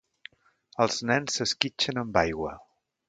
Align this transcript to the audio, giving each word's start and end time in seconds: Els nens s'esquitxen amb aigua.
Els 0.85 0.97
nens 1.11 1.37
s'esquitxen 1.41 2.03
amb 2.05 2.19
aigua. 2.23 2.55